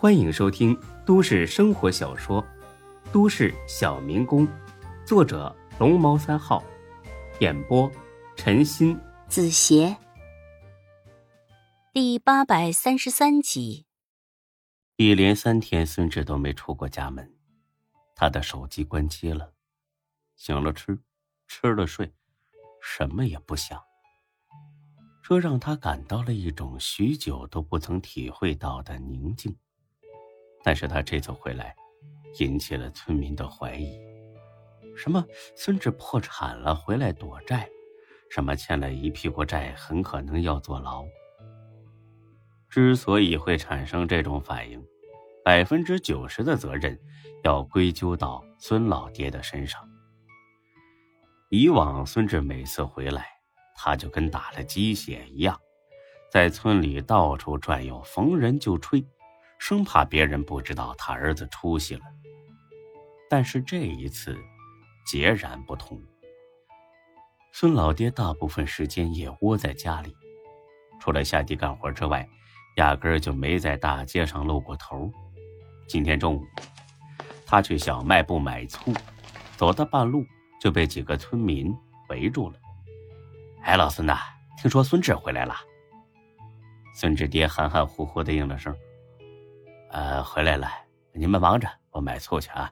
[0.00, 2.40] 欢迎收听都市生活小说
[3.12, 4.46] 《都市小民工》，
[5.04, 6.62] 作者龙猫三号，
[7.40, 7.90] 演播
[8.36, 9.96] 陈鑫、子邪，
[11.92, 13.86] 第八百三十三集。
[14.94, 17.34] 一连三天，孙志都没出过家门，
[18.14, 19.52] 他的手机关机了，
[20.36, 20.96] 醒了吃，
[21.48, 22.14] 吃了睡，
[22.80, 23.82] 什么也不想。
[25.24, 29.56] 这让他感到了一种许久都不曾体会到的宁静。
[30.62, 31.74] 但是他这次回来，
[32.38, 33.98] 引起了村民的怀疑：
[34.96, 35.24] 什么
[35.56, 37.68] 孙志破产了回来躲债，
[38.30, 41.04] 什么欠了一屁股债，很可能要坐牢。
[42.68, 44.84] 之所以会产生这种反应，
[45.42, 46.98] 百分之九十的责任
[47.42, 49.80] 要归咎到孙老爹的身上。
[51.50, 53.26] 以往孙志每次回来，
[53.74, 55.58] 他就跟打了鸡血一样，
[56.30, 59.02] 在村里到处转悠，逢人就吹。
[59.58, 62.02] 生怕别人不知道他儿子出息了，
[63.28, 64.38] 但是这一次
[65.04, 66.00] 截然不同。
[67.52, 70.14] 孙老爹大部分时间也窝在家里，
[71.00, 72.26] 除了下地干活之外，
[72.76, 75.10] 压根儿就没在大街上露过头。
[75.88, 76.46] 今天中午，
[77.44, 78.92] 他去小卖部买醋，
[79.56, 80.24] 走到半路
[80.60, 81.74] 就被几个村民
[82.08, 82.58] 围住了。
[83.64, 84.18] “哎，老孙呐，
[84.56, 85.56] 听说孙志回来了。”
[86.94, 88.74] 孙志爹含含糊糊的应了声。
[89.90, 90.68] 呃，回来了，
[91.12, 92.70] 你们忙着，我买醋去啊。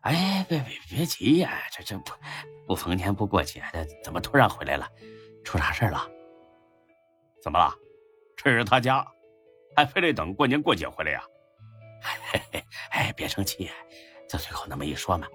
[0.00, 2.12] 哎，别别别急呀，这这不
[2.66, 4.88] 不逢年不过节的，怎么突然回来了？
[5.44, 6.08] 出啥事了？
[7.42, 7.72] 怎么了？
[8.36, 9.06] 这是他家，
[9.76, 11.22] 还非得等过年过节回来呀？
[12.02, 13.70] 嘿嘿，哎，别生气，
[14.28, 15.28] 就随口那么一说嘛。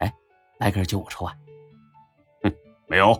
[0.00, 0.12] 哎，
[0.58, 1.34] 来根九五抽啊？
[2.42, 2.54] 哼，
[2.86, 3.18] 没有。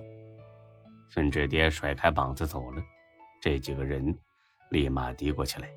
[1.09, 2.83] 孙志爹甩开膀子走了，
[3.41, 4.17] 这几个人
[4.71, 5.69] 立马嘀咕起来：“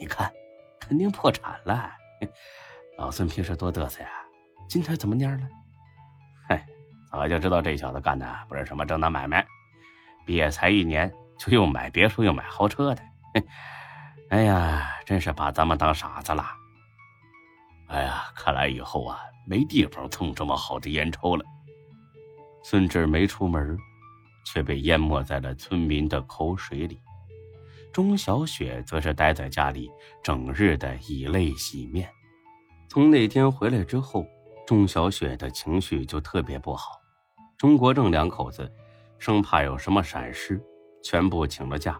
[0.00, 0.32] 你看。”
[0.86, 1.90] 肯定破产了，
[2.96, 4.08] 老孙平时多嘚瑟呀，
[4.68, 5.48] 今天怎么蔫了？
[6.48, 6.64] 嗨，
[7.10, 9.44] 早就知道这小子干的不是什么正当买卖，
[10.24, 13.02] 毕业才一年就又买别墅又买豪车的，
[14.30, 16.44] 哎呀，真是把咱们当傻子了。
[17.88, 21.44] 哎呀，看来以后啊没地方蹭这么好的烟抽了。
[22.62, 23.78] 孙志没出门，
[24.44, 27.00] 却被淹没在了村民的口水里。
[27.96, 29.90] 钟小雪则是待在家里，
[30.22, 32.06] 整日的以泪洗面。
[32.90, 34.26] 从那天回来之后，
[34.66, 37.00] 钟小雪的情绪就特别不好。
[37.56, 38.70] 钟国正两口子
[39.18, 40.62] 生怕有什么闪失，
[41.02, 41.98] 全部请了假，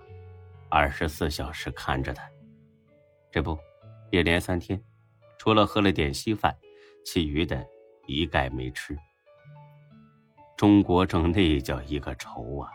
[0.68, 2.22] 二十四小时看着他。
[3.32, 3.58] 这不，
[4.10, 4.78] 一连三天，
[5.38, 6.54] 除了喝了点稀饭，
[7.06, 7.66] 其余的
[8.06, 8.94] 一概没吃。
[10.58, 12.68] 钟国正那叫一个愁啊！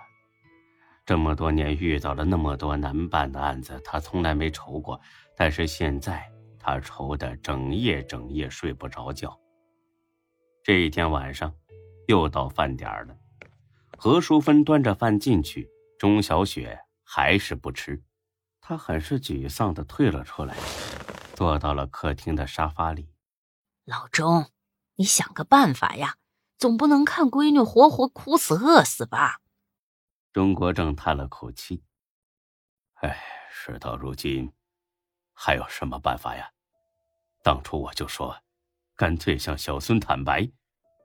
[1.12, 4.98] 这么多年遇到了那么多难办的案子，他从来没愁过。
[5.36, 6.26] 但是现在
[6.58, 9.38] 他愁得整夜整夜睡不着觉。
[10.64, 11.54] 这一天晚上，
[12.08, 13.18] 又到饭点了，
[13.98, 18.02] 何淑芬端着饭进去，钟小雪还是不吃，
[18.62, 20.56] 她很是沮丧的退了出来，
[21.34, 23.10] 坐到了客厅的沙发里。
[23.84, 24.46] 老钟，
[24.96, 26.16] 你想个办法呀，
[26.58, 29.42] 总不能看闺女活活哭死饿死吧？
[30.34, 31.84] 钟国正叹了口气
[33.04, 33.22] ：“哎，
[33.52, 34.50] 事到如今，
[35.34, 36.50] 还有什么办法呀？
[37.44, 38.34] 当初我就说，
[38.96, 40.50] 干脆向小孙坦白，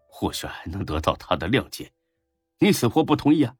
[0.08, 1.92] 或许还能得到他的谅解。
[2.60, 3.52] 你死活不同意啊！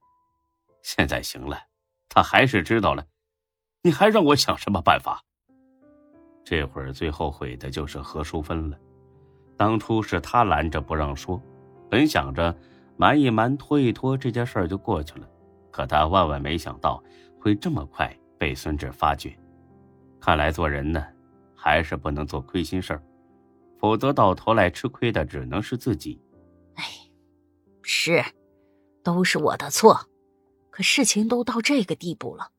[0.83, 1.67] 现在行了，
[2.09, 3.05] 他还是知道了，
[3.83, 5.25] 你还让我想什么办法？
[6.45, 8.79] 这会儿最后悔的就是何淑芬了。
[9.57, 11.43] 当初是他拦着不让说，
[11.91, 12.57] 本想着
[12.97, 15.29] 瞒一瞒、拖一拖，这件事就过去了。”
[15.77, 17.05] 可他万万没想到
[17.39, 19.39] 会这么快被孙志发觉，
[20.19, 21.07] 看来做人呢，
[21.55, 23.03] 还是不能做亏心事儿，
[23.79, 26.19] 否则到头来吃亏的只能是自己。
[26.77, 26.83] 哎，
[27.83, 28.25] 是，
[29.05, 30.01] 都是我的错，
[30.71, 32.53] 可事情都到这个地步了，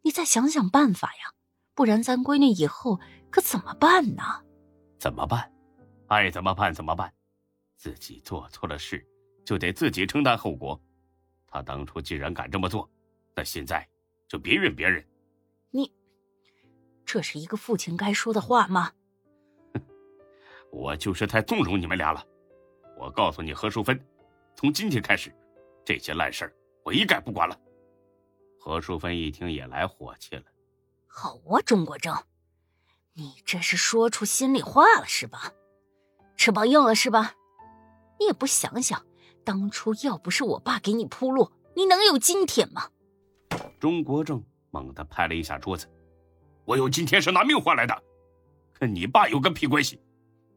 [0.00, 1.34] 你再想想办法呀，
[1.74, 4.22] 不然咱闺女以后可怎么办呢？
[4.98, 5.52] 怎么办？
[6.06, 7.12] 爱怎么办怎么办？
[7.76, 9.06] 自己做错了事，
[9.44, 10.80] 就得自己承担后果。
[11.52, 12.88] 他当初既然敢这么做，
[13.34, 13.86] 那现在
[14.26, 15.06] 就别怨别人。
[15.70, 15.92] 你，
[17.04, 18.90] 这是一个父亲该说的话吗？
[20.70, 22.26] 我就是太纵容你们俩了。
[22.96, 24.02] 我告诉你，何淑芬，
[24.56, 25.30] 从今天开始，
[25.84, 27.60] 这些烂事儿我一概不管了。
[28.58, 30.44] 何淑芬一听也来火气了。
[31.06, 32.16] 好啊，钟国正，
[33.12, 35.52] 你这是说出心里话了是吧？
[36.34, 37.34] 翅膀硬了是吧？
[38.18, 39.04] 你也不想想。
[39.44, 42.88] 当初要不是我爸给你铺路，你能有今天吗？
[43.78, 45.86] 钟国正猛地拍了一下桌子
[46.64, 48.02] ：“我有今天是拿命换来的，
[48.78, 50.00] 跟你爸有个屁关系？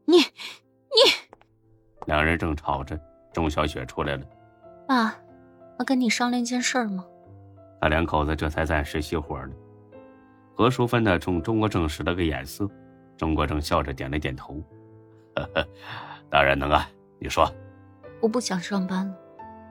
[0.04, 0.26] 你你！
[2.06, 2.98] 两人正吵着，
[3.32, 4.26] 钟小雪出来了。
[4.86, 5.18] 爸，
[5.78, 7.04] 我跟你商量件事吗？
[7.80, 9.50] 他两口子这才暂时熄火了。
[10.54, 12.70] 何淑芬呢，冲钟国正使了个眼色，
[13.16, 14.62] 钟国正笑着点了点头
[15.36, 15.68] ：“呵呵，
[16.30, 17.52] 当然能啊，你说。”
[18.20, 19.16] 我不想上班了，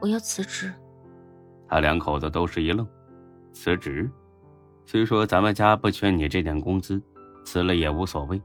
[0.02, 0.74] 我要辞职。
[1.68, 2.88] 他两口子都是一愣，
[3.52, 4.10] 辞职？
[4.86, 7.02] 虽说咱们家不缺你这点工资，
[7.44, 8.40] 辞了也无所谓，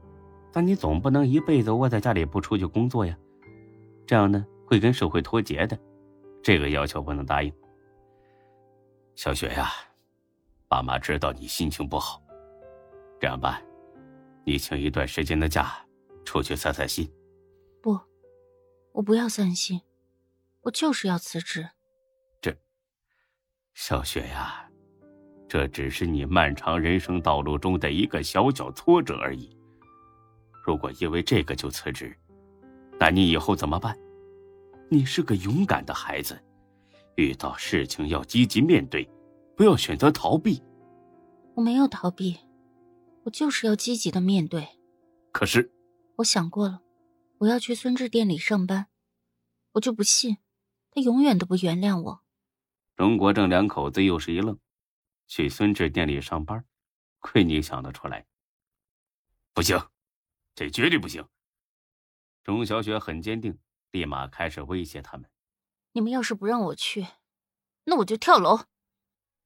[0.51, 3.15] 但你总不能一辈子窝在家里不出去工作呀，
[4.07, 5.77] 这样呢会跟社会脱节的，
[6.41, 7.53] 这个要求不能答应。
[9.15, 9.69] 小雪呀，
[10.67, 12.19] 爸妈知道你心情不好，
[13.19, 13.61] 这样吧，
[14.43, 15.71] 你请一段时间的假，
[16.25, 17.07] 出去散散心。
[17.81, 17.99] 不，
[18.93, 19.79] 我不要散心，
[20.61, 21.69] 我就是要辞职。
[22.41, 22.55] 这，
[23.73, 24.67] 小雪呀。
[25.47, 29.53] 这只是你漫长人生道路中的一个小小挫折而已。
[30.65, 32.17] 如果因为这个就辞职，
[32.97, 33.97] 那你以后怎么办？
[34.89, 36.41] 你是个勇敢的孩子，
[37.15, 39.09] 遇到事情要积极面对，
[39.57, 40.63] 不要选择逃避。
[41.55, 42.39] 我没有逃避，
[43.23, 44.65] 我就是要积极的面对。
[45.33, 45.73] 可是，
[46.17, 46.81] 我想过了，
[47.39, 48.87] 我要去孙志店里上班，
[49.73, 50.37] 我就不信
[50.91, 52.23] 他永远都不原谅我。
[52.95, 54.59] 钟国正两口子又是一愣。
[55.27, 56.65] 去孙志店里上班，
[57.19, 58.25] 亏你想得出来！
[59.53, 59.81] 不行，
[60.53, 61.25] 这绝对不行！
[62.43, 63.57] 钟小雪很坚定，
[63.91, 65.29] 立马开始威胁他们
[65.93, 67.07] ：“你们要是不让我去，
[67.85, 68.59] 那我就跳楼。”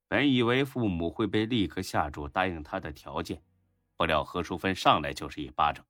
[0.10, 3.44] 本以为父母会被立刻吓住，答应他的条件，
[3.96, 5.86] 不料何淑芬上来就是一巴掌：“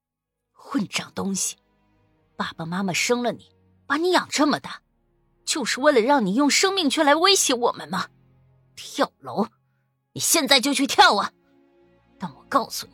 [0.52, 1.56] 混账东西！
[2.36, 3.50] 爸爸妈妈生了你，
[3.88, 4.82] 把你养这么大，
[5.46, 8.08] 就是为了让你用生命去来威胁我们吗？
[8.76, 9.48] 跳楼！”
[10.14, 11.32] 你现在就去跳啊！
[12.18, 12.94] 但我告诉你，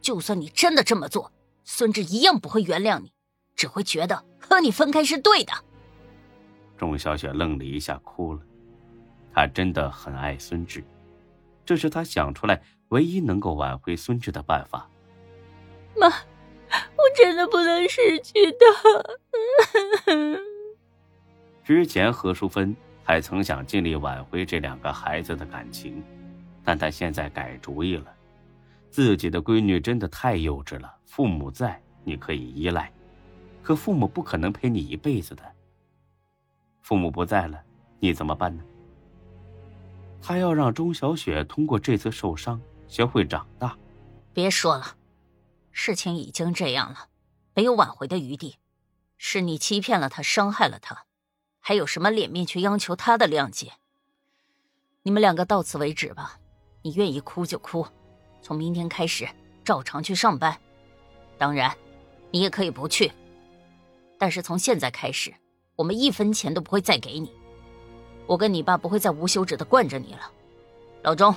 [0.00, 1.32] 就算你真的这么做，
[1.64, 3.12] 孙志一样不会原谅你，
[3.56, 5.52] 只会觉得和你分开是对的。
[6.78, 8.40] 钟小雪愣了一下，哭了。
[9.34, 10.84] 她真的很爱孙志，
[11.64, 14.88] 这是她想出来唯一能够挽回孙志的办法。
[15.96, 20.06] 妈，我真的不能失去他。
[21.70, 26.02] 之前何淑芬还曾想尽力挽回这两个孩子的感情。
[26.64, 28.12] 但她现在改主意了，
[28.90, 30.92] 自己的闺女真的太幼稚了。
[31.04, 32.92] 父母在，你可以依赖，
[33.62, 35.44] 可父母不可能陪你一辈子的。
[36.80, 37.62] 父母不在了，
[38.00, 38.64] 你怎么办呢？
[40.20, 43.78] 他要让钟小雪通过这次受伤学会长大。
[44.32, 44.96] 别说了，
[45.70, 47.06] 事情已经这样了，
[47.54, 48.56] 没有挽回的余地。
[49.18, 51.04] 是你欺骗了他，伤害了他，
[51.70, 53.70] 还有什么脸面去央求他的谅解？
[55.04, 56.36] 你们两个到此为止吧。
[56.82, 57.86] 你愿意哭就哭，
[58.42, 59.28] 从明天开始
[59.62, 60.60] 照常去上班。
[61.38, 61.72] 当然，
[62.32, 63.12] 你也可以不去。
[64.18, 65.32] 但是从现在开始，
[65.76, 67.30] 我们一分钱都不会再给你。
[68.26, 70.28] 我跟你爸不会再无休止的惯着你了。
[71.04, 71.32] 老钟，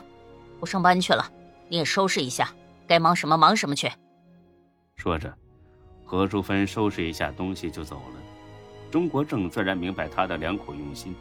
[0.59, 1.31] 我上班去了，
[1.69, 2.51] 你也收拾一下，
[2.87, 3.87] 该忙什么忙什么去。
[4.95, 5.31] 说着，
[6.03, 8.32] 何淑芬收拾一下东西就走了。
[8.93, 11.15] 钟国正自然明白她的良苦用心，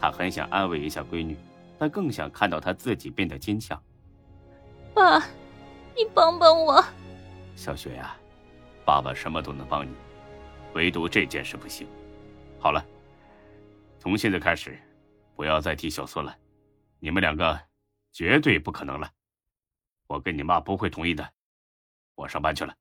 [0.00, 1.36] 他很想安慰一下闺女。
[1.76, 3.82] 但更想看到他自己变得坚强。
[4.94, 5.18] 爸，
[5.96, 6.80] 你帮帮我。
[7.56, 8.16] 小雪呀，
[8.84, 9.90] 爸爸什么都能帮你，
[10.74, 11.84] 唯独这件事不行。
[12.60, 12.80] 好了，
[13.98, 14.78] 从现在开始，
[15.34, 16.32] 不要再提小孙了。
[17.00, 17.60] 你们两个
[18.12, 19.10] 绝对不可能了。
[20.06, 21.28] 我跟你妈不会同意的。
[22.14, 22.72] 我上班去了。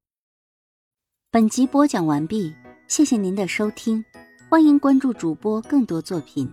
[1.32, 2.56] 本集播讲完毕，
[2.88, 4.04] 谢谢您的收听，
[4.50, 6.48] 欢迎关注主播更多作品。